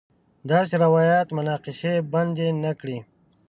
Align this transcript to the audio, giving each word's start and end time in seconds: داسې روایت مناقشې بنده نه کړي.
داسې 0.49 0.73
روایت 0.83 1.27
مناقشې 1.37 1.93
بنده 2.11 2.47
نه 2.63 2.71
کړي. 2.79 2.97